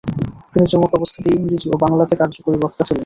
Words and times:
তিনি 0.51 0.65
যুবক 0.71 0.91
অবস্থাতেই 0.93 1.35
ইংরেজি 1.37 1.67
ও 1.69 1.85
বাংলাতে 1.85 2.13
কার্যকরী 2.17 2.57
বক্তা 2.59 2.83
ছিলেন। 2.85 2.99